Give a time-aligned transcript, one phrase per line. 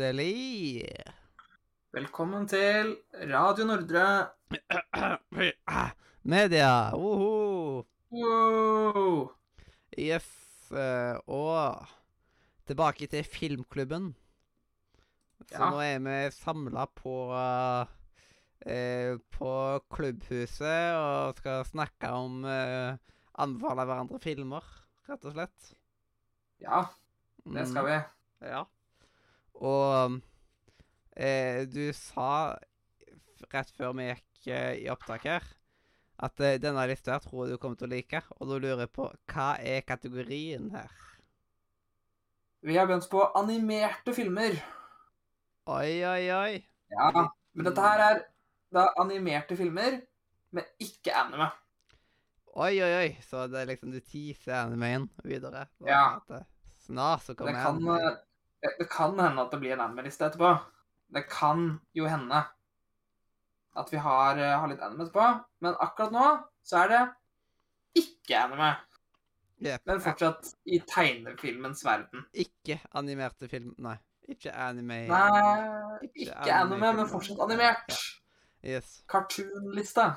[0.00, 0.88] hjertelig.
[1.92, 2.94] Velkommen til
[3.28, 4.30] Radio Nordre.
[6.22, 6.90] Media.
[6.96, 7.84] Woho.
[8.10, 9.30] Wow.
[9.98, 10.26] Yes.
[10.72, 11.84] eh, og
[12.66, 14.14] tilbake til filmklubben.
[15.50, 15.70] Så Ja.
[15.70, 17.14] nå er vi samla på
[18.66, 22.96] eh, På klubbhuset og skal snakke om uh,
[23.40, 24.60] Anbefale hverandre filmer,
[25.08, 25.72] rett og slett.
[26.60, 26.84] Ja,
[27.46, 27.96] det skal vi.
[28.46, 28.64] Ja.
[29.60, 30.18] Og
[31.16, 32.56] eh, du sa
[33.52, 35.46] rett før vi gikk eh, i opptak her,
[36.24, 38.22] at eh, denne lista her tror jeg du kommer til å like.
[38.38, 40.92] Og da lurer jeg på hva er kategorien her?
[42.64, 44.58] Vi har begynt på animerte filmer.
[45.70, 46.60] Oi, oi, oi.
[46.92, 47.10] Ja,
[47.54, 48.22] men dette her er
[48.74, 50.00] da animerte filmer,
[50.56, 51.48] men ikke anime.
[52.50, 53.10] Oi, oi, oi.
[53.24, 55.68] Så det er liksom du teaser animeen videre?
[55.86, 56.18] Ja.
[56.84, 58.18] Snart så kommer Det kan, anime.
[58.62, 60.54] Eh, det det kan hende at det blir en anime-liste etterpå.
[61.10, 62.44] Det kan jo hende
[63.80, 65.26] at vi har, eh, har litt anime etterpå,
[65.60, 66.28] men akkurat nå
[66.62, 67.02] så er det
[68.00, 68.70] ikke anime.
[69.60, 69.82] Yep.
[69.84, 72.24] Men fortsatt i tegnefilmens verden.
[72.32, 73.74] Ikke animerte film...
[73.78, 73.98] Nei.
[74.30, 75.02] Ikke anime.
[75.10, 77.96] Nei, Ikke ikke anime, anime men fortsatt animert.
[78.64, 79.00] Yes.
[79.10, 80.14] Cartoon-lista.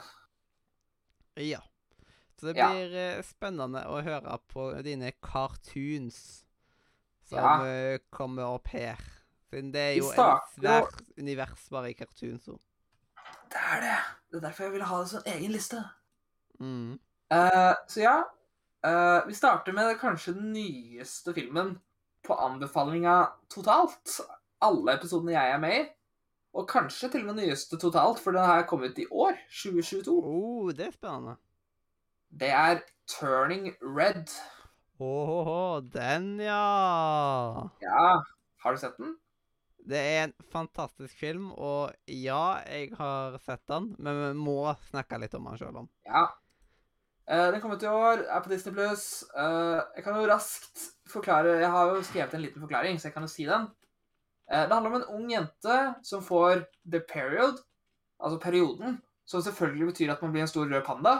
[1.42, 1.60] Ja.
[2.40, 3.24] Så det blir ja.
[3.26, 6.44] spennende å høre på dine cartoons
[7.34, 7.94] som Ja.
[7.94, 9.02] eh, kommer opp her.
[9.50, 12.46] Siden det er jo et svært univers bare i cartoons.
[12.46, 12.58] så.
[13.50, 13.98] Det er det.
[14.32, 15.84] Det er derfor jeg ville ha det som egen liste.
[16.60, 17.00] Mm.
[17.34, 18.16] Uh, så ja,
[18.86, 21.76] uh, vi starter med kanskje den nyeste filmen
[22.26, 24.22] på anbefalinga totalt.
[24.62, 25.86] Alle episodene jeg er med i.
[26.54, 29.38] Og kanskje til og med nyeste totalt, for den her kom ut i år.
[29.50, 30.18] 2022.
[30.24, 31.36] Oh, det er spennende.
[32.40, 34.30] Det er Turning Red.
[35.02, 37.70] Åhåhå, den, ja.
[37.80, 38.24] Ja,
[38.64, 39.16] har du sett den?
[39.84, 44.58] Det er en fantastisk film, og ja, jeg har sett den, men vi må
[44.90, 45.90] snakke litt om den sjøl om.
[46.08, 46.28] Ja.
[47.28, 49.24] Eh, den kom ut i år, er på Disney Pluss.
[49.34, 53.26] jeg kan jo raskt forklare Jeg har jo skrevet en liten forklaring, så jeg kan
[53.28, 53.68] jo si den.
[54.52, 57.60] Eh, det handler om en ung jente som får the period,
[58.20, 61.18] altså perioden, som selvfølgelig betyr at man blir en stor rød panda.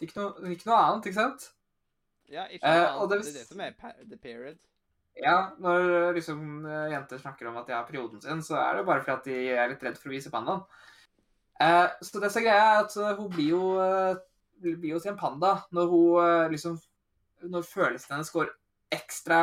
[0.00, 1.50] Ikke noe, ikke noe annet, ikke sant?
[2.34, 3.00] Ja, ikke Eh, sant.
[3.00, 3.74] og det det, er det som er
[4.10, 4.58] the period.
[5.22, 8.80] Ja, når eh, liksom eh, jenter snakker om at de har perioden sin, så er
[8.80, 10.64] det bare fordi at de er litt redd for å vise pandaen.
[11.62, 14.16] Eh, så det som er greia, er at eh, hun blir jo, eh,
[14.64, 16.80] blir jo til en panda når hun eh, liksom
[17.44, 18.48] Når følelsene hennes går
[18.94, 19.38] ekstra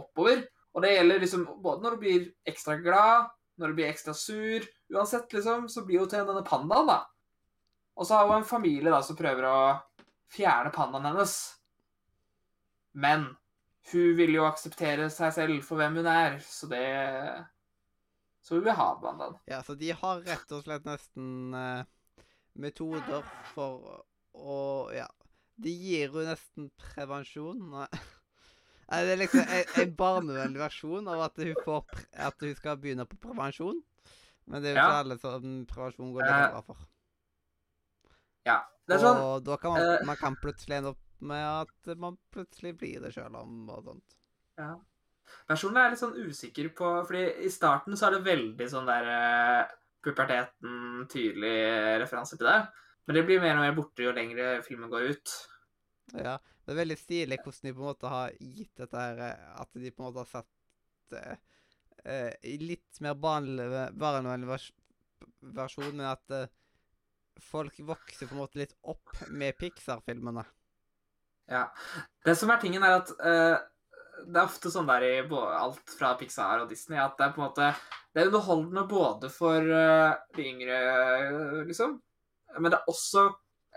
[0.00, 0.46] oppover.
[0.72, 3.26] Og det gjelder liksom både når hun blir ekstra glad,
[3.60, 4.64] når hun blir ekstra sur
[4.94, 7.02] Uansett, liksom, så blir hun til denne pandaen, da.
[7.96, 9.58] Og så har hun en familie da som prøver å
[10.32, 11.34] fjerne pandaen hennes.
[12.96, 13.28] Men
[13.92, 16.84] hun vil jo akseptere seg selv for hvem hun er, så det
[18.46, 19.38] Så hun vil ha bandene.
[19.50, 21.82] Ja, så de har rett og slett nesten uh,
[22.54, 23.24] metoder
[23.54, 24.04] for
[24.36, 24.58] å
[24.94, 25.08] Ja.
[25.56, 27.62] De gir jo nesten prevensjon.
[28.86, 31.86] Det er liksom en, en barnevennlig versjon av at hun, får,
[32.28, 33.80] at hun skal begynne på prevensjon.
[34.46, 35.00] Men det er jo ikke Ja.
[35.00, 36.84] alle som prevensjon går like Eh, bra for.
[38.46, 38.58] Ja.
[38.86, 41.96] Det er sånn og da kan man, eh, man kan plutselig ende opp med at
[42.00, 44.20] man plutselig blir det sjøl om og sånt.
[44.60, 44.74] ja.
[45.50, 48.86] Versjonen er jeg litt sånn usikker på, fordi i starten så er det veldig sånn
[48.86, 49.72] der eh,
[50.06, 51.56] puberteten, tydelig
[52.02, 52.60] referanse til det.
[53.06, 55.34] Men det blir mer og mer borte jo lengre filmen går ut.
[56.14, 59.46] Ja, det er veldig stilig hvordan de på en måte har gitt dette her eh,
[59.62, 61.16] At de på en måte har satt
[62.06, 64.68] uh, litt mer barnevennlig vers
[65.56, 66.46] versjon, men at uh,
[67.42, 70.44] folk vokser på en måte litt opp med Pixar-filmene.
[71.50, 71.68] Ja.
[72.26, 73.56] Det som er tingen, er at uh,
[74.26, 77.42] det er ofte sånn der i alt fra Pixar og Disney at det er på
[77.42, 77.68] en måte
[78.14, 81.98] Det er underholdende både for uh, de yngre, eh, liksom,
[82.56, 83.28] men det er også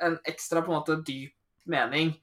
[0.08, 1.36] en ekstra på en måte dyp
[1.70, 2.14] mening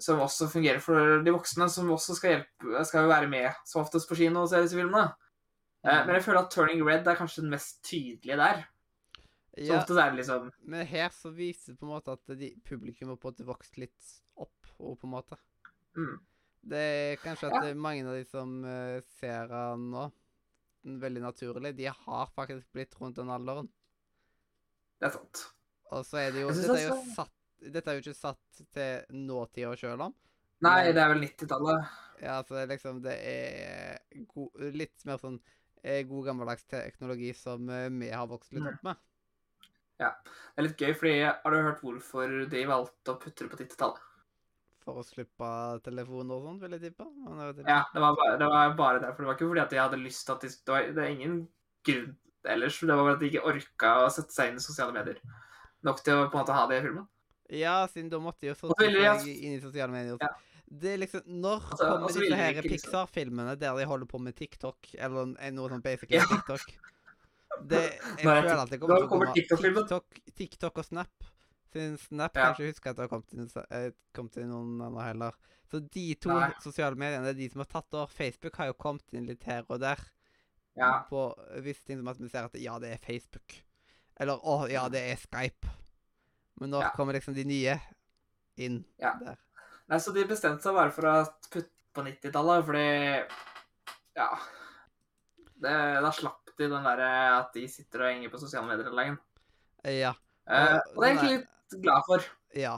[0.00, 3.82] som også fungerer for de voksne, som også skal hjelpe Skal jo være med så
[3.82, 5.12] oftest på kino og se disse filmene.
[5.84, 8.64] Eh, men jeg føler at Turning Red er kanskje den mest tydelige der.
[9.52, 12.38] Så Ja, ofte er det liksom men her så viser det på en måte at
[12.40, 14.14] de, publikum har på en måte vokst litt
[14.82, 15.38] og på en måte.
[15.96, 16.16] mm,
[16.72, 17.74] Det er kanskje at ja.
[17.74, 20.04] mange av de som eh, ser han nå,
[21.02, 23.68] veldig naturlig, de har faktisk blitt rundt den alderen.
[25.00, 25.44] Det er sant.
[25.92, 27.32] Og så er det jo Dette er jo satt
[27.62, 30.14] Dette er jo ikke satt til nåtida sjøl om.
[30.62, 31.88] Nei, Men- det er vel 90-tallet.
[32.22, 35.40] Ja, så det er liksom Det er go litt mer sånn
[35.84, 38.74] eh, god gammeldags teknologi som eh, vi har vokst litt Mm.
[38.74, 38.96] opp med.
[40.00, 40.10] Ja.
[40.24, 43.58] Det er litt gøy, fordi har du hørt hvorfor de valgte å putte det på
[43.62, 44.00] 90-tallet?
[44.84, 45.48] For å slippe
[45.86, 47.06] telefoner og sånt, vil jeg tippe.
[47.06, 47.64] Jeg.
[47.66, 49.22] Ja, det var, bare, det var bare derfor.
[49.22, 51.14] Det var ikke fordi at de hadde lyst til at de Det, var, det er
[51.14, 51.40] ingen
[51.86, 52.12] grunn
[52.56, 52.78] ellers.
[52.80, 55.18] Det var bare at de ikke orka å sette seg inn i sosiale medier.
[55.86, 57.06] Nok til å på en måte ha det i filmen.
[57.52, 60.16] Ja, siden da måtte de jo så de inn i sosiale medier.
[60.22, 60.32] Ja.
[60.72, 64.18] Det er liksom Når Altså, kommer altså, disse her liksom- Pixar-filmene der de holder på
[64.18, 66.24] med TikTok, eller noe sånn basically Ja.
[66.30, 66.64] TikTok?
[67.68, 69.84] Det, jeg er føler at det kommer til å komme TikTok-filmen?
[69.84, 71.12] TikTok, TikTok og Snap.
[71.72, 72.50] Siden Snap Ja.
[72.52, 75.32] kanskje husker at det har kommet eh, kommet noen andre heller.
[75.70, 76.50] Så de to Nei.
[76.60, 78.06] sosiale mediene det er de som har tatt over.
[78.12, 79.98] Facebook har jo kommet inn litt her og der
[80.76, 81.02] Ja.
[81.08, 83.56] på visse ting som at vi ser at ja, det er Facebook.
[84.20, 85.68] Eller å, ja, det er Skype.
[86.60, 86.90] Men nå Ja.
[86.90, 87.80] kommer liksom de nye
[88.58, 89.14] inn Ja.
[89.18, 89.38] der.
[89.88, 93.26] Nei, så de bestemte seg bare for å putte på 90-tallet, fordi
[94.16, 94.28] Ja.
[95.62, 95.72] Det,
[96.02, 99.18] da slapp de den derre at de sitter og henger på sosiale medier hele dagen.
[99.84, 100.12] Ja.
[100.48, 101.48] Uh, Og og det er egentlig litt
[101.80, 102.24] glad for.
[102.56, 102.76] Ja.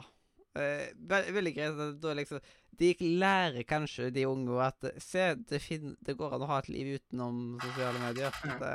[0.55, 0.91] Eh,
[1.35, 2.05] veldig greit.
[2.17, 2.39] liksom
[2.79, 6.59] De lærer kanskje de unge at eh, Se, det, fin det går an å ha
[6.63, 8.41] et liv utenom sosiale medier.
[8.59, 8.73] Det,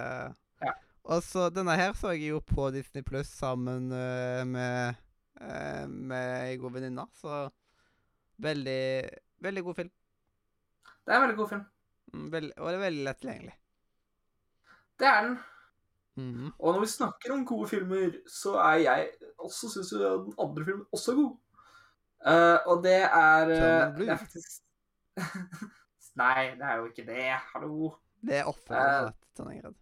[0.60, 0.74] Ja.
[1.08, 4.98] Og så denne her så jeg jo på Disney Pluss sammen eh, med
[5.40, 7.06] uh, med ei god venninne.
[7.16, 7.46] Så
[8.44, 8.84] veldig
[9.40, 9.90] Veldig god film.
[11.06, 11.62] Det er en veldig god film.
[12.12, 13.54] Mm, Veld, og det er veldig lett tilgjengelig.
[15.00, 15.38] Det er den.
[16.20, 16.52] Mhm.
[16.58, 20.66] Og når vi snakker om gode filmer, så er jeg også syns jo den andre
[20.68, 21.36] filmen også er god.
[22.20, 23.96] Uh, og det er uh.
[23.96, 24.60] Det er faktisk
[26.20, 27.30] Nei, det er jo ikke det.
[27.54, 27.94] Hallo.
[28.20, 28.74] Det er offer.
[28.74, 29.76] til Uh, sånn jeg er.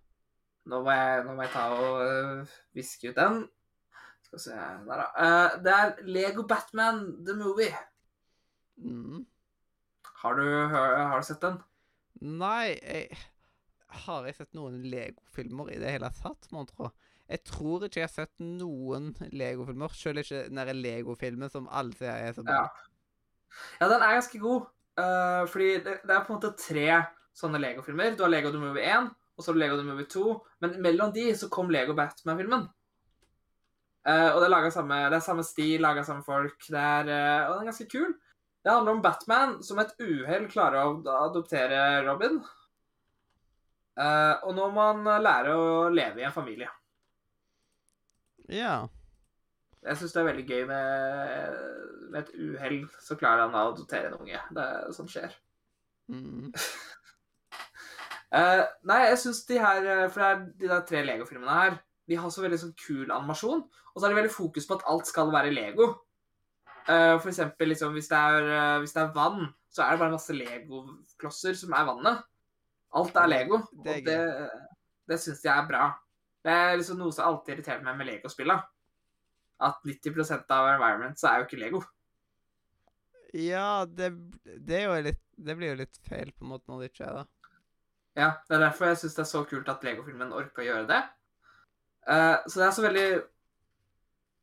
[0.68, 3.38] Nå må jeg, nå må jeg ta og viske ut den.
[4.28, 5.06] Skal se Der, da.
[5.24, 7.72] Eh, det er Lego Batman The Movie.
[8.76, 9.24] Mm.
[10.22, 11.56] Har du, har, har du sett den?
[12.20, 13.16] Nei, jeg
[14.04, 16.90] Har jeg sett noen Lego-filmer i det hele tatt, mon tro?
[17.28, 21.96] Jeg tror ikke jeg har sett noen Lego-filmer, selv ikke den der Lego-filmen som alle
[21.96, 22.62] sier er så bra.
[22.64, 22.98] Ja.
[23.80, 24.68] Ja, den er ganske god.
[24.98, 26.88] uh, fordi det, det er på en måte tre
[27.38, 28.16] sånne Lego-filmer.
[28.16, 30.24] Du har Lego The Movie 1, og så har du Lego The Movie 2.
[30.64, 32.66] Men mellom de så kom Lego Batman-filmen.
[34.08, 36.56] Uh, og det er, samme, det er samme stil, laga samme folk.
[36.66, 38.14] Det er, uh, og den er ganske kul.
[38.64, 42.40] Det handler om Batman som et uhell klarer å adoptere Robin.
[43.98, 46.70] Eh, og nå må han lære å leve i en familie.
[48.48, 48.86] Ja.
[49.84, 51.58] Jeg syns det er veldig gøy med,
[52.12, 54.40] med et uhell, så klarer han å adoptere en unge.
[54.54, 55.34] Det er sånt skjer.
[56.08, 56.48] Mm.
[58.34, 61.78] uh, nei, jeg syns de her eh, For det er de der tre Lego-filmene her.
[62.08, 63.62] De har så veldig sånn kul animasjon.
[63.92, 65.92] Og så er det veldig fokus på at alt skal være Lego.
[66.88, 70.02] Uh, for eksempel liksom, hvis, det er, uh, hvis det er vann, så er det
[70.02, 72.24] bare masse Lego-klosser som er vannet.
[72.96, 73.60] Alt er Lego.
[73.84, 74.18] Det er og det,
[75.12, 75.90] det syns jeg er bra.
[76.44, 78.58] Det er liksom noe som alltid irriterer meg med Lego-spilla.
[79.68, 81.82] At 90% av environment så er jo ikke Lego.
[83.36, 84.12] Ja, det,
[84.64, 87.26] det litt Det blir jo litt feil på en måte når det ikke er det.
[88.18, 90.88] Ja, det er derfor jeg syns det er så kult at Lego-filmen orka å gjøre
[90.88, 91.02] det.
[92.08, 93.08] Uh, så det er så veldig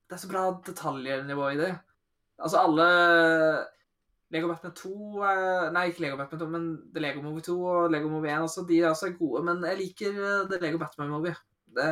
[0.05, 1.71] Det er så bra detaljnivå i det.
[2.37, 2.85] Altså alle
[4.33, 4.91] Lego Batman 2
[5.21, 6.63] eh, Nei, ikke Lego Batman 2, men
[6.95, 8.63] The Lego Movie 2 og Lego Movie 1 også.
[8.67, 11.35] De er også gode, men jeg liker eh, The Lego Batman Movie.
[11.75, 11.89] Det,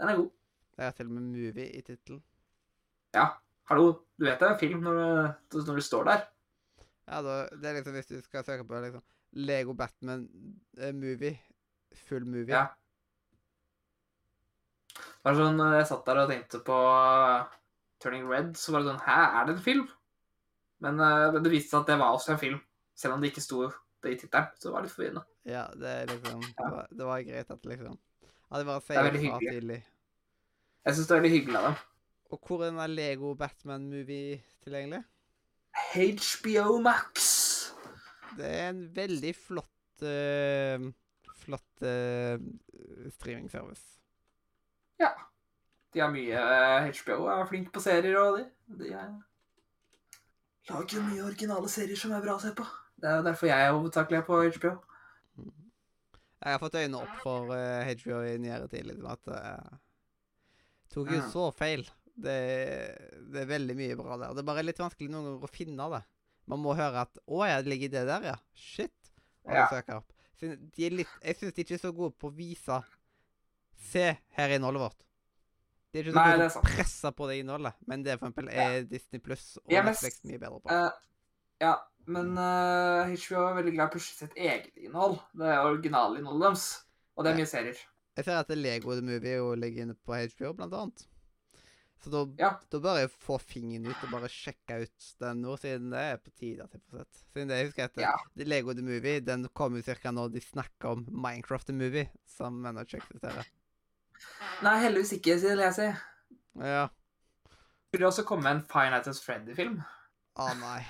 [0.00, 0.30] den er god.
[0.74, 2.22] Det er til og med movie i tittelen.
[3.14, 3.26] Ja.
[3.70, 4.96] Hallo, du vet det er film når,
[5.52, 6.24] du- når du står der.
[7.08, 9.02] Ja, da, det er liksom hvis du skal søke på liksom
[9.32, 10.24] Lego Batman
[10.78, 11.36] eh, movie.
[12.08, 12.50] Full movie.
[12.56, 12.64] Ja.
[14.94, 16.78] Det var sånn, jeg satt der og tenkte på
[18.02, 19.86] Turning Red, så var det sånn Hæ, er det en film?
[20.82, 22.60] Men uh, det viste seg at det var også en film.
[22.94, 23.64] Selv om det ikke sto
[24.04, 24.50] det i tittelen.
[24.58, 25.24] Så det var litt forvirrende.
[25.48, 27.98] Ja, det liksom det, var, det var greit at liksom
[28.50, 29.56] At det var sier Det hyggelig.
[29.58, 29.80] tidlig.
[30.84, 31.82] Jeg syns det er veldig hyggelig av dem.
[32.34, 35.02] Og hvor er denne Lego Batman-movie tilgjengelig?
[35.94, 37.28] HBO Max.
[38.38, 40.86] Det er en veldig flott uh,
[41.44, 42.40] Flott uh,
[43.12, 43.98] streamingservice.
[45.00, 45.10] Ja.
[45.92, 48.46] De har mye uh, HBO er flink på serier, og de,
[48.80, 49.10] de er
[50.70, 52.66] lager mye originale serier som er bra å se på.
[53.00, 54.72] Det er jo derfor jeg er hovedsakelig på HBO.
[56.44, 58.86] Jeg har fått øynene opp for uh, HBO i nyere tid.
[58.88, 59.76] Liksom, at uh,
[60.92, 61.86] tok jo så feil.
[62.14, 62.34] Det,
[63.32, 64.34] det er veldig mye bra der.
[64.36, 66.02] Det er bare litt vanskelig noen ganger å finne det.
[66.52, 68.40] Man må høre at 'Å jeg ligger det der, ja'.
[68.52, 68.92] Shit.
[69.48, 69.64] Og Ja.
[69.72, 70.12] søke opp.
[70.44, 72.82] Litt, jeg syns de ikke er så gode på å vise
[73.84, 74.04] Se,
[74.36, 75.03] her er innholdet vårt.
[75.94, 76.66] De er ikke Nei, det er å sant.
[76.74, 77.76] presse på det innholdet.
[77.86, 80.74] Men det for eksempel er Disney Pluss og er mest- Netflix mye bedre på.
[80.74, 80.90] Uh,
[81.62, 81.74] ja,
[82.10, 85.20] men uh, HBO er veldig glad i å pushe sitt eget innhold.
[85.38, 86.66] Det er originalinnholdet deres.
[87.14, 87.78] Og det er mye serier.
[88.18, 91.06] Jeg ser at Lego The Movie jo ligger inne på HBO, blant annet.
[92.04, 92.50] Så da, Ja.
[92.70, 96.18] da bør jeg få fingeren ut og bare sjekke ut den nå, siden det er
[96.20, 97.22] på tide sett.
[97.32, 98.12] Siden det jeg husker at Ja.
[98.36, 102.58] Lego The Movie den kom jo cirka når de snakka om Minecraft The Movie, som
[102.66, 103.46] ennå ikke eksisterer.
[104.64, 105.88] Nei, heldigvis ikke, sier Lesi.
[106.62, 106.86] Ja.
[107.94, 109.78] Det også komme en Fine Night at Freddy-film.
[110.40, 110.80] Å nei.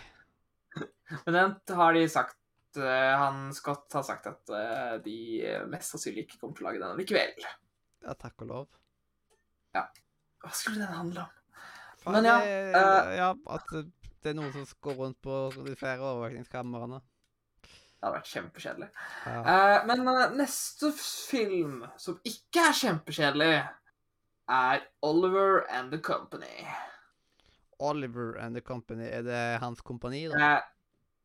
[1.27, 5.19] Men den har de sagt eh, Han Scott har sagt at eh, de
[5.69, 7.45] mest sannsynlig ikke kommer til å lage den likevel.
[8.05, 8.65] Ja, takk og lov.
[9.77, 9.85] Ja.
[10.45, 11.61] Hva skulle den handle om?
[12.05, 15.77] Faen, Men ja, det, eh, ja, at det er noen som går rundt på de
[15.77, 17.01] flere overvåkningskameraene.
[18.05, 18.87] Det hadde vært kjempekjedelig.
[19.25, 19.39] Ja.
[19.41, 23.55] Uh, men uh, neste film, som ikke er kjempekjedelig,
[24.53, 26.67] er Oliver and the Company.
[27.81, 30.51] Oliver and the Company, er det hans kompani, Det da?
[30.51, 30.61] er,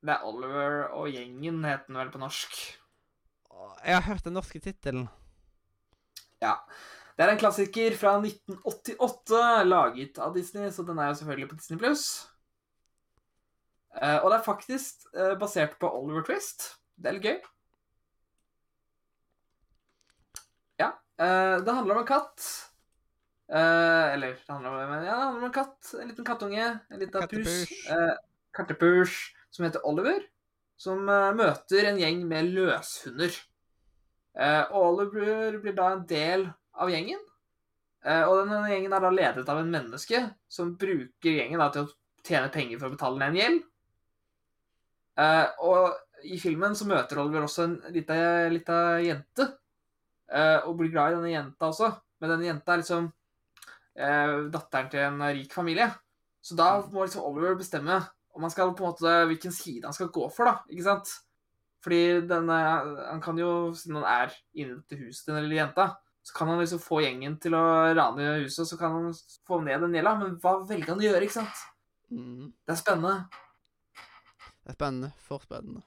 [0.08, 2.56] det er Oliver og gjengen, heter den vel på norsk.
[3.84, 5.10] Jeg har hørt den norske tittelen.
[6.40, 6.56] Ja.
[7.18, 11.60] Det er en klassiker fra 1988, laget av Disney, så den er jo selvfølgelig på
[11.60, 12.29] Disney Pluss.
[13.98, 16.76] Eh, og det er faktisk uh, basert på Oliver Twist.
[17.00, 17.38] Det er litt gøy.
[20.84, 20.92] Ja.
[21.18, 22.50] Uh, det handler om en katt.
[23.50, 25.94] Eller det handler om, ja, det handler om en katt.
[25.98, 26.68] En liten kattunge.
[26.94, 27.64] En liten pus.
[28.54, 29.16] Kattepus.
[29.16, 30.22] Uh, som heter Oliver.
[30.80, 33.34] Som møter en gjeng med løshunder.
[34.70, 36.46] Og Oliver blir da en del
[36.80, 37.20] av gjengen.
[38.06, 41.92] Og denne gjengen er da ledet av en menneske som bruker gjengen da til å
[42.24, 43.60] tjene penger for å betale ned en gjeld.
[45.20, 48.16] Eh, og i filmen så møter Oliver også en lita,
[48.52, 49.48] lita jente.
[50.30, 51.90] eh, og blir glad i denne jenta også.
[52.22, 53.08] Men denne jenta er liksom
[53.98, 55.90] eh, datteren til en rik familie.
[56.42, 57.98] Så da må liksom Oliver bestemme
[58.36, 60.62] om han skal på en måte, hvilken side han skal gå for, da.
[60.72, 61.10] Ikke sant?
[61.84, 62.60] Fordi denne,
[63.10, 65.90] han kan jo, siden han er inne til huset til den lille jenta,
[66.24, 67.64] så kan han liksom få gjengen til å
[67.98, 69.14] rane huset, så kan han
[69.48, 70.16] få ned den gjelda.
[70.20, 71.64] Men hva velger han å gjøre, ikke sant?
[72.14, 72.52] Mm.
[72.54, 73.48] Det er spennende.
[74.64, 75.12] Det er spennende.
[75.26, 75.86] For spennende.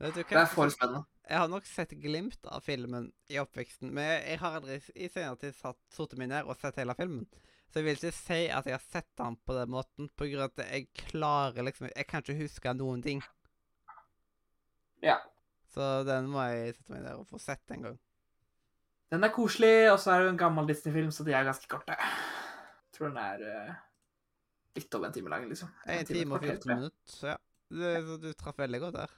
[0.00, 0.30] Vet du hva?
[0.30, 1.04] Det er for spennende.
[1.26, 5.40] Jeg har nok sett glimt av filmen i oppveksten, men jeg har aldri i senere
[5.40, 7.24] tid satt meg ned og sett hele filmen.
[7.66, 10.44] Så jeg vil ikke si at jeg har sett den på den måten, på grunn
[10.44, 13.24] av at jeg klarer liksom Jeg kan ikke huske noen ting.
[15.02, 15.18] Ja.
[15.74, 17.98] Så den må jeg sette meg ned og få sett en gang.
[19.10, 21.68] Den er koselig, og så er det jo en gammel Disney-film, så de er ganske
[21.70, 21.98] korte.
[21.98, 23.74] Jeg tror den er uh,
[24.78, 25.74] litt over en time lang, liksom.
[25.84, 26.96] En time og kvarter, 14 minutter.
[27.10, 27.36] Så ja.
[27.70, 29.14] Det, så du traff veldig godt der.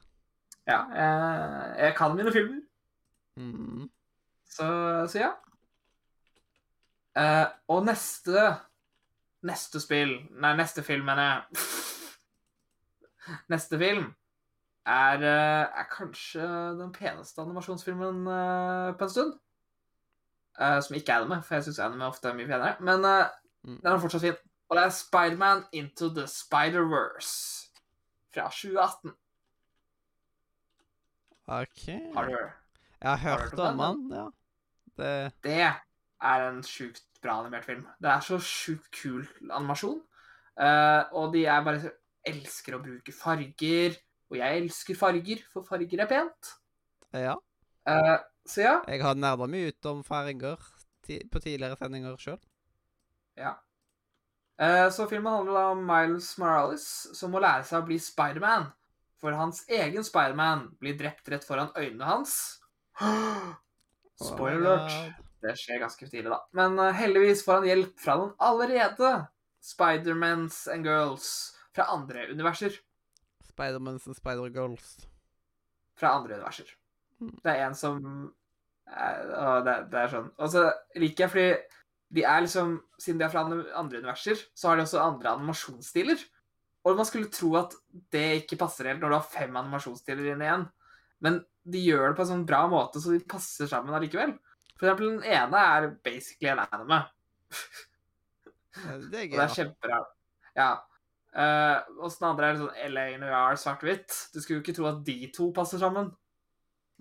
[0.68, 0.78] Ja.
[0.94, 2.60] Jeg, jeg kan mine filmer.
[3.36, 3.88] Mm.
[4.48, 4.66] Så,
[5.12, 5.32] så ja.
[7.18, 8.54] Eh, og neste
[9.46, 11.64] Neste spill Nei, neste film, mener jeg.
[13.52, 14.08] Neste film
[14.88, 16.46] er, eh, er kanskje
[16.78, 19.34] den peneste animasjonsfilmen eh, på en stund.
[20.58, 22.76] Eh, som ikke er anime, for jeg syns anime ofte er mye penere.
[22.80, 23.28] Men eh,
[23.66, 23.80] Mm.
[23.82, 24.36] den er fortsatt fin.
[24.70, 27.67] Og det er Spiderman Into the Spider-Verse
[28.34, 29.14] fra 2018.
[31.48, 31.84] OK.
[32.14, 32.36] Har du?
[33.00, 34.26] Jeg har hørt hørt om den, ja.
[34.98, 35.60] Det Det
[36.22, 37.86] er en sjukt bra animert film.
[38.02, 40.00] Det er så sjukt kul animasjon.
[40.58, 41.92] Uh, og de er bare
[42.26, 43.96] elsker å bruke farger.
[44.28, 46.50] Og jeg elsker farger, for farger er pent.
[47.14, 47.36] Ja.
[47.88, 48.18] Uh,
[48.48, 48.74] så ja.
[48.88, 50.58] Jeg har nerda mye ut om farger
[51.08, 52.40] på tidligere sendinger sjøl.
[53.38, 53.54] ja.
[54.58, 58.66] Eh, så filmen handler da om Miles Morales som må lære seg å bli Spiderman.
[59.22, 62.34] For hans egen Spiderman blir drept rett foran øynene hans.
[64.28, 65.24] Spoiler alert.
[65.38, 66.40] Det skjer ganske tidlig, da.
[66.58, 69.12] Men eh, heldigvis får han hjelp fra noen allerede
[69.62, 71.28] Spidermans and Girls
[71.74, 72.74] fra andre universer.
[73.46, 74.96] Spidermans and Spider-Girls.
[75.98, 76.74] Fra andre universer.
[77.22, 77.36] Mm.
[77.42, 78.02] Det er en som
[78.86, 79.22] er,
[79.66, 80.30] det, det er sånn.
[80.38, 80.66] Og så
[80.98, 81.77] liker jeg fordi
[82.14, 86.18] de er liksom Siden de er fra andre, universer, så har de også andre animasjonsstiler.
[86.88, 87.76] Og man skulle tro at
[88.10, 90.64] det ikke passer helt når du har fem animasjonsstiler inn igjen.
[91.22, 91.38] Men
[91.68, 94.32] de gjør det på en sånn bra måte, så de passer sammen allikevel.
[94.78, 97.02] For eksempel den ene er basically en anime.
[98.78, 100.10] Eh, Det er Og det er kjemperart.
[100.54, 100.70] Ja.
[101.38, 104.14] Uh, og den andre er sånn LA Noir svart-hvitt.
[104.32, 106.12] Du skulle jo ikke tro at de to passer sammen.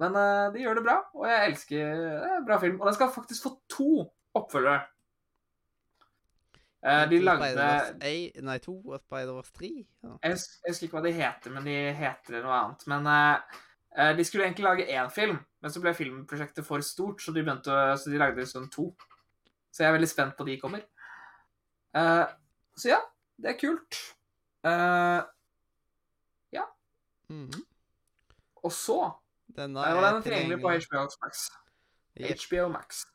[0.01, 2.79] Men uh, de gjør det bra, og jeg elsker det er en bra film.
[2.81, 3.91] Og den skal faktisk få to
[4.37, 4.83] oppfølgere.
[6.85, 9.69] Eh, de lagde Spider-Verse nei to og Spider-Verse 3.
[10.03, 10.11] Ja.
[10.23, 12.85] jeg, jeg husker ikke hva de heter, men de heter noe annet.
[12.91, 17.33] Men uh, de skulle egentlig lage én film, men så ble filmprosjektet for stort, så
[17.33, 18.91] de, begynte, så de lagde sånn to.
[19.73, 20.85] Så jeg er veldig spent på de kommer.
[21.97, 22.27] Uh,
[22.77, 23.01] så ja,
[23.41, 24.03] det er kult.
[26.51, 26.63] ja.
[27.29, 27.63] Mm -hmm.
[28.63, 29.11] og så
[29.57, 30.69] Denne er, den er tilgjengelig på.
[30.69, 31.49] HBO Max.
[32.19, 32.39] Yep.
[32.39, 33.05] HBO Max.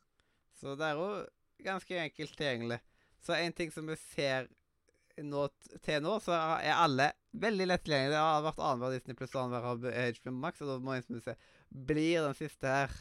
[0.59, 1.25] Så det er jo
[1.63, 2.79] ganske enkelt tilgjengelig.
[3.23, 4.49] Så en ting som vi ser
[5.23, 5.45] nå,
[5.85, 8.15] til nå, så er alle veldig lett tilgjengelige.
[8.17, 11.35] Det har vært annenhver Disney pluss annenhver HBO Max, og da må jeg liksom se
[11.73, 12.91] Blir den siste her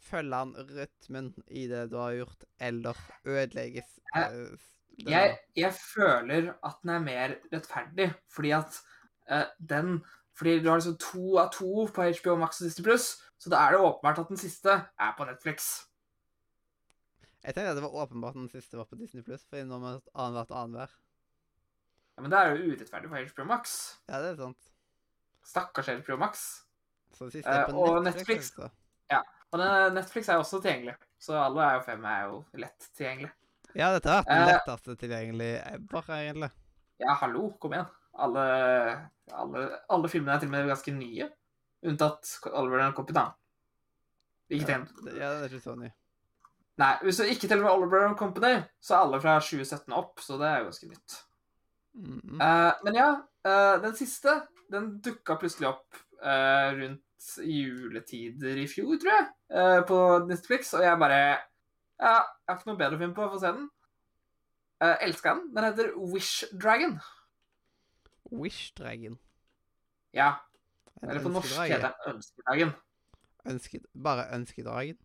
[0.00, 2.96] Følger han rytmen i det du har gjort, eller
[3.28, 4.68] ødelegges Jeg- eh,
[5.10, 8.80] Jeg, jeg føler at den er mer rettferdig, fordi at
[9.30, 10.00] uh, den
[10.36, 13.56] Fordi du har liksom to av to på HBO Max og Disney Pluss, så da
[13.66, 15.84] er det åpenbart at den siste er på Netflix.
[17.44, 20.50] Jeg tenkte at det var åpenbart den siste var på Disney Pluss, for vi annethvert
[20.52, 20.90] annenhver.
[22.16, 23.76] Ja, men det er jo urettferdig for HBO Max.
[24.10, 24.66] Ja, det er sant.
[25.48, 26.42] Stakkars HBO Max.
[27.16, 28.50] Så det siste er Eh, på og Netflix.
[28.52, 28.74] Netflix.
[29.10, 32.44] Ja, Og den, Netflix er jo også tilgjengelig, så alle er jo fem er jo
[32.54, 33.30] lett tilgjengelig.
[33.74, 36.50] Ja, dette har vært den letteste letteste tilgjengelig ever, egentlig.
[37.00, 37.88] Ja, hallo, kom igjen.
[38.20, 38.44] Alle,
[39.32, 41.30] alle, alle filmene er til og med ganske nye.
[41.82, 43.32] Unntatt Oliver and Copy, da.
[44.50, 45.90] Ikke Ja, det- ja, det er ikke så ny.
[46.80, 50.22] Nei, hvis du ikke teller med Oliver and Company, så er alle fra 2017 opp,
[50.24, 51.18] så det er jo ganske nytt.
[52.00, 53.08] Mm, Uh, men ja,
[53.44, 54.36] uh, den siste,
[54.72, 61.00] den dukka plutselig opp uh, rundt juletider i fjor, tror jeg, på Netflix, og jeg
[61.02, 61.18] bare
[62.00, 63.66] Ja, jeg har ikke noe bedre finne på å få se den.
[64.80, 65.50] Uh, Elska den.
[65.52, 66.94] Den heter Wish Dragon.
[68.32, 69.18] Wish Dragon.
[70.16, 70.30] Ja,
[71.02, 72.72] eller på norsk heter den Ønskedragen.
[73.52, 74.96] Ønsket, bare ønskedragen.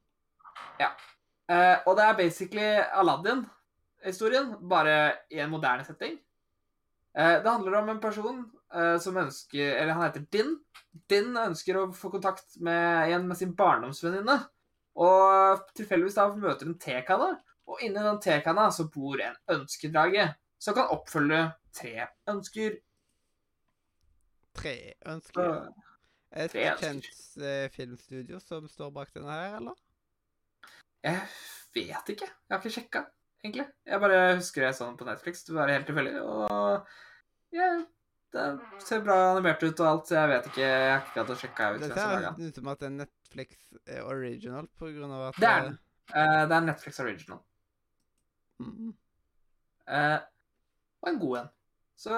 [1.51, 4.95] Eh, og det er basically Aladdin-historien, bare
[5.29, 6.17] i en moderne setting.
[7.17, 8.39] Eh, det handler om en person
[8.73, 10.57] eh, som ønsker Eller han heter Din.
[11.09, 14.39] Din ønsker å få kontakt med en med sin barndomsvenninne.
[14.95, 17.33] Og tilfeldigvis da møter en tekanne,
[17.67, 20.29] og inni den tekanna så bor en ønskedrage
[20.61, 21.41] som kan oppfølge
[21.75, 22.77] tre ønsker.
[24.55, 24.75] Tre
[25.11, 25.67] ønsker.
[26.31, 29.75] Et det et kjent filmstudio som står bak denne her, eller?
[31.05, 31.19] Jeg
[31.75, 32.27] vet ikke.
[32.29, 33.01] Jeg har ikke sjekka,
[33.43, 33.65] egentlig.
[33.85, 35.43] Jeg bare husker det sånn på Netflix.
[35.47, 36.15] Det var helt tilfeldig.
[36.23, 37.69] Og ja,
[38.35, 38.45] det
[38.83, 40.61] ser bra animert ut og alt, så jeg vet ikke.
[40.65, 41.81] Jeg har ikke hatt å sjekke ut.
[41.85, 45.51] Det ser ut som at det er Netflix eh, original, på grunn av at Det
[45.51, 45.77] er den.
[46.11, 47.41] Eh, det er Netflix original.
[48.59, 48.93] eh, mm,
[49.85, 50.17] Eh,
[51.03, 51.49] og en god en.
[51.95, 52.11] Så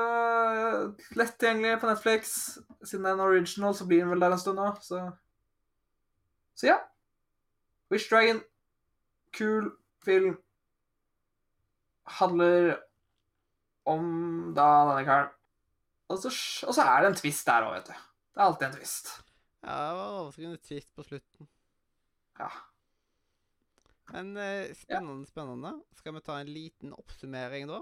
[1.19, 2.29] lett tilgjengelig på Netflix.
[2.81, 5.01] Siden det er en original, så blir den vel der en stund nå, så
[6.55, 6.77] Så ja.
[7.91, 8.39] Wish Dragon.
[9.37, 9.71] Kul
[10.05, 10.37] film.
[12.17, 12.77] Handler
[13.87, 14.07] om
[14.55, 15.33] da denne karen.
[16.07, 16.31] Og så,
[16.67, 17.95] og så er det en twist der òg, vet du.
[18.31, 19.09] Det er alltid en twist.
[19.65, 21.49] Ja, det var overraskende twist på slutten.
[22.39, 22.47] Ja.
[24.13, 25.73] Men eh, spennende, spennende.
[25.99, 27.81] Skal vi ta en liten oppsummering, da?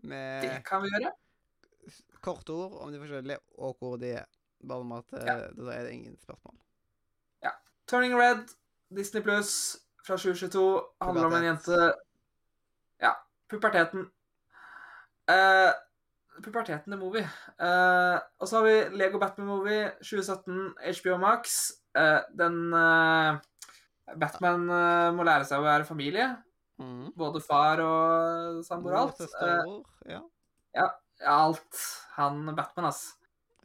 [0.00, 1.12] Det kan vi gjøre.
[2.24, 4.28] korte ord om de forskjellige, og hvor de er.
[4.64, 5.36] Bare om at eh, Ja.
[5.56, 6.56] da er det ingen spørsmål.
[7.44, 7.52] Ja.
[7.88, 8.48] Turning Red,
[8.96, 9.76] Disney Pluss
[10.06, 10.64] fra 2022.
[11.04, 11.78] Handler om en jente
[13.00, 13.14] Ja,
[13.50, 14.08] puberteten.
[15.30, 15.70] Uh,
[16.44, 17.26] puberteten er movie.
[17.60, 21.58] Uh, og så har vi Lego Batman Movie 2017, HBO Max.
[21.98, 23.38] Uh, den eh,
[24.14, 24.68] Batman
[25.16, 26.28] må lære seg å være familie.
[26.80, 27.10] Mm.
[27.18, 29.82] Både far og samboer og alt.
[30.08, 30.20] Ja.
[30.76, 30.86] ja,
[31.34, 31.82] alt.
[32.16, 33.02] Han Batman, ass.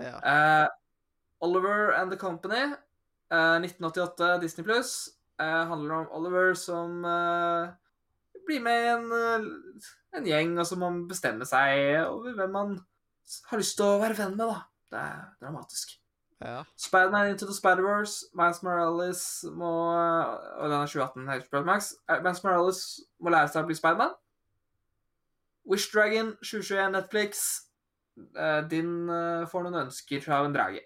[0.01, 0.67] ja.
[1.45, 2.73] Oliver and the Company,
[3.31, 5.09] eh, 1988, Disney Pluss.
[5.41, 7.67] Eh, handler om Oliver som uh,
[8.47, 12.55] blir med i en, uh, en gjeng, og så må han bestemme seg over hvem
[12.55, 12.77] han
[13.49, 14.61] har lyst til å være venn med, da.
[14.93, 15.91] Det er dramatisk.
[16.39, 16.61] ja.
[16.79, 21.93] Spiderman Into the Spider-Verse, Miles Morales må Og den er 2018, HBO Max.
[22.23, 22.81] Mance Morales
[23.19, 24.15] må lære seg å bli Spiderman.
[25.65, 27.45] Wish Dragon, 2021, Netflix.
[28.69, 29.09] Din
[29.49, 30.85] får noen ønsker fra en drage.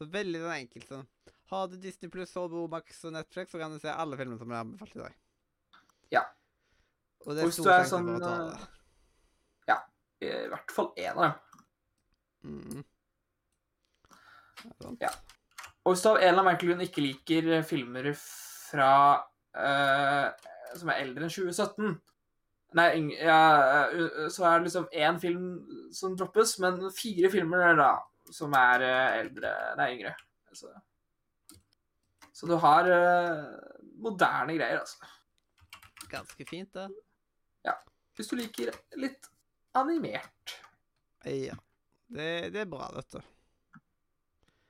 [0.00, 1.04] Så veldig den enkelte.
[1.50, 4.52] Har du Disney Pluss, HBO Max og Netflix, så kan du se alle filmene som
[4.52, 5.16] er anbefalt i dag.
[6.14, 6.22] Ja.
[7.26, 8.68] Og det er stor sjanse sånn, for å ta det.
[9.70, 9.78] Ja.
[10.20, 11.34] I hvert fall én av dem.
[12.50, 12.84] Mm.
[15.00, 15.10] Ja.
[15.84, 18.92] Og hvis du av en eller annen grunn ikke liker eh, filmer fra
[19.56, 20.28] uh,
[20.76, 21.98] som er eldre enn 2017
[22.78, 22.86] Nei,
[23.18, 23.38] ja,
[23.90, 25.46] eh, så er det liksom én film
[25.94, 27.90] som droppes, men fire filmer da
[28.30, 30.12] som er eh, eldre Nei, yngre.
[30.54, 30.70] Så,
[32.40, 33.44] så du har uh,
[34.00, 35.04] moderne greier, altså.
[36.10, 36.88] Ganske fint, det.
[38.20, 39.28] Hvis du liker litt
[39.78, 40.56] animert.
[41.24, 41.54] Ja.
[42.10, 43.22] Det, det er bra, dette.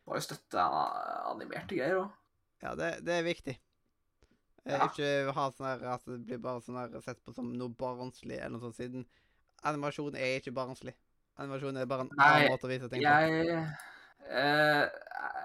[0.07, 0.63] Må jo støtte
[1.31, 2.13] animerte greier òg.
[2.63, 3.57] Ja, det, det er viktig.
[3.57, 4.85] Eh, Ja.
[4.87, 8.37] Ikke ha sånn her at det blir bare sånn her sett på som noe barnslig,
[8.37, 9.07] eller noe sånt, siden
[9.67, 10.93] animasjon er ikke barnslig.
[11.41, 13.09] Animasjon er bare en Nei, annen måte å vise ting på.
[13.09, 13.65] Jeg
[14.29, 14.85] eh,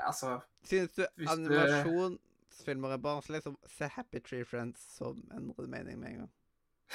[0.05, 6.09] Altså Synes du animasjonsfilmer er barnslig, så se Happy Tree Friends som endrer mening med
[6.09, 6.31] en gang.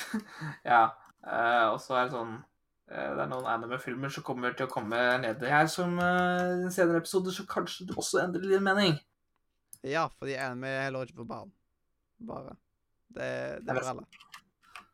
[0.73, 0.89] ja.
[1.21, 4.73] Uh, og så er det sånn uh, Det er noen anime-filmer som kommer til å
[4.73, 8.97] komme nedi her som uh, senere episoder, så kanskje du også endrer din mening.
[9.87, 11.53] Ja, fordi anime er heller ikke for barn.
[12.29, 12.57] Bare.
[13.11, 13.29] Det,
[13.65, 14.07] det er for alle.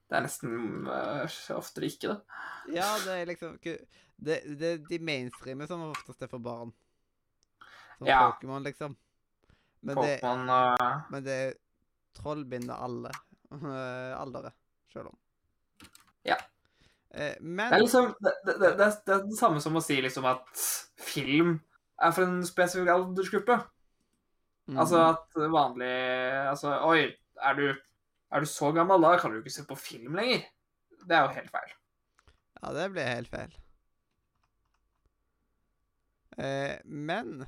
[0.07, 2.43] Det er nesten uh, oftere ikke da.
[2.75, 3.79] Ja, det er liksom ikke
[4.17, 6.71] Det, det de mainstreamer som oftest er for barn.
[7.99, 8.19] Som Ja.
[8.31, 8.97] Pokémon, liksom.
[9.81, 11.41] Men det, uh, men det
[12.17, 13.13] trollbinder alle
[13.55, 14.51] uh, aldre,
[14.93, 15.19] sjøl om.
[16.27, 16.37] Ja.
[17.11, 19.85] Eh, Det er liksom det, det, det, det, er, det er det samme som å
[19.85, 20.65] si liksom at
[21.01, 21.55] film
[22.03, 23.61] er for en spesifikk aldersgruppe.
[24.67, 24.81] Mm.
[24.83, 25.93] Altså at vanlig
[26.51, 27.07] Altså, oi,
[27.39, 30.43] er du, er du så gammel, da kan du ikke se på film lenger.
[31.07, 31.77] Det er jo helt feil.
[32.59, 33.55] Ja, det blir helt feil.
[36.37, 37.47] Eh, men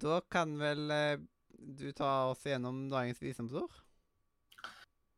[0.00, 1.18] da kan vel eh,
[1.52, 3.72] du ta oss gjennom dagens visdomsord?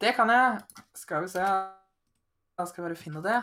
[0.01, 0.59] Det kan jeg.
[0.99, 1.45] Skal vi se
[2.55, 3.39] Da skal jeg bare finne det.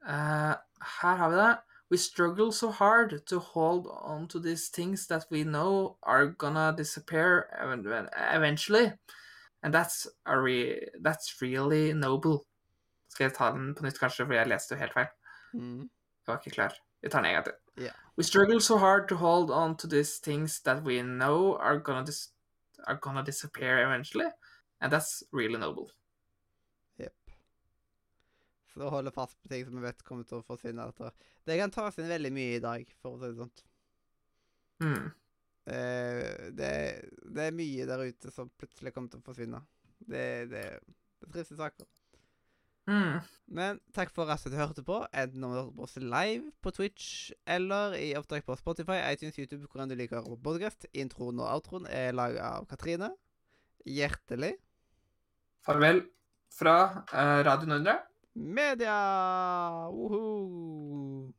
[0.00, 0.54] Uh,
[1.00, 1.54] her har vi det.
[1.90, 6.72] We struggle so hard to hold on to these things that we know are gonna
[6.76, 7.48] disappear
[8.32, 8.92] eventually.
[9.62, 12.44] And that's, a re that's really noble.
[13.08, 15.08] Skal jeg ta den på nytt, kanskje, for jeg leste jo helt feil.
[15.54, 15.80] Mm.
[15.80, 16.74] Jeg var ikke klar.
[17.02, 17.56] Vi tar den en gang til.
[17.78, 17.92] Ja.
[18.16, 22.04] We struggle so hard to hold on to these things that we know are gonna,
[22.04, 22.32] dis
[22.86, 24.30] are gonna disappear eventually.
[24.80, 25.90] And that's really noble.
[26.98, 27.32] Jepp.
[28.74, 31.14] Så å holde fast på ting som vi vet kommer til å forsvinne etter.
[31.46, 33.54] Det kan tas inn veldig mye i dag, for å si det sånn.
[34.82, 35.08] Mm.
[35.68, 36.72] Uh, det,
[37.34, 39.62] det er mye der ute som plutselig kommer til å forsvinne.
[39.98, 40.64] Det, det,
[41.18, 41.86] det er triste saker.
[42.88, 43.18] Hmm.
[43.52, 46.72] Men takk for at du hørte på, enten om du hørte på oss live på
[46.72, 50.48] Twitch eller i opptak på Spotify, iTunes, YouTube, hvor enn du liker å høre på
[50.50, 50.88] podcast.
[50.96, 53.12] Introen og outroen er laga av Katrine.
[53.84, 54.54] Hjertelig.
[55.64, 56.06] Farvel
[56.58, 56.78] fra
[57.12, 57.98] uh, Radio Nordre.
[58.38, 58.96] Media!
[59.92, 61.34] Woho!